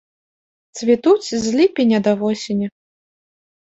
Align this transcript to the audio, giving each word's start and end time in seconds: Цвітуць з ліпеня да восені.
Цвітуць 0.79 1.31
з 1.45 1.55
ліпеня 1.59 1.97
да 2.11 2.17
восені. 2.25 2.67